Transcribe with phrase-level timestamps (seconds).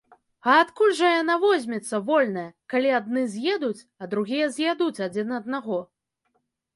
[0.51, 5.79] А адкуль жа яна возьмецца, вольная, калі адны з'едуць, а другія з'ядуць адзін аднаго?